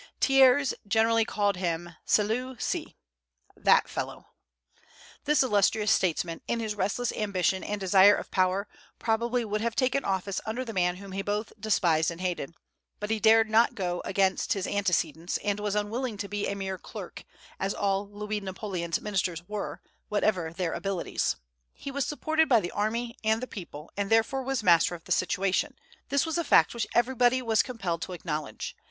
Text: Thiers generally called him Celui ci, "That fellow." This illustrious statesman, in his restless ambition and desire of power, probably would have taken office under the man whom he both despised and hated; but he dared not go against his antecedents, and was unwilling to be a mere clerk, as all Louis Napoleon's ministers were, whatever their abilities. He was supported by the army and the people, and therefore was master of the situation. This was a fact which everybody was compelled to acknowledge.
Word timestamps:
Thiers 0.19 0.73
generally 0.87 1.25
called 1.25 1.57
him 1.57 1.95
Celui 2.07 2.57
ci, 2.59 2.95
"That 3.55 3.87
fellow." 3.87 4.29
This 5.25 5.43
illustrious 5.43 5.91
statesman, 5.91 6.41
in 6.47 6.59
his 6.59 6.73
restless 6.73 7.11
ambition 7.11 7.63
and 7.63 7.79
desire 7.79 8.15
of 8.15 8.31
power, 8.31 8.67
probably 8.97 9.45
would 9.45 9.61
have 9.61 9.75
taken 9.75 10.03
office 10.03 10.41
under 10.43 10.65
the 10.65 10.73
man 10.73 10.95
whom 10.95 11.11
he 11.11 11.21
both 11.21 11.53
despised 11.59 12.09
and 12.09 12.19
hated; 12.19 12.55
but 12.99 13.11
he 13.11 13.19
dared 13.19 13.47
not 13.47 13.75
go 13.75 14.01
against 14.03 14.53
his 14.53 14.65
antecedents, 14.65 15.37
and 15.43 15.59
was 15.59 15.75
unwilling 15.75 16.17
to 16.17 16.27
be 16.27 16.47
a 16.47 16.55
mere 16.55 16.79
clerk, 16.79 17.23
as 17.59 17.71
all 17.75 18.09
Louis 18.09 18.39
Napoleon's 18.41 18.99
ministers 18.99 19.47
were, 19.47 19.83
whatever 20.09 20.51
their 20.51 20.73
abilities. 20.73 21.35
He 21.75 21.91
was 21.91 22.07
supported 22.07 22.49
by 22.49 22.59
the 22.59 22.71
army 22.71 23.17
and 23.23 23.39
the 23.39 23.45
people, 23.45 23.91
and 23.95 24.09
therefore 24.09 24.41
was 24.41 24.63
master 24.63 24.95
of 24.95 25.03
the 25.03 25.11
situation. 25.11 25.75
This 26.09 26.25
was 26.25 26.39
a 26.39 26.43
fact 26.43 26.73
which 26.73 26.87
everybody 26.95 27.39
was 27.43 27.61
compelled 27.61 28.01
to 28.01 28.13
acknowledge. 28.13 28.75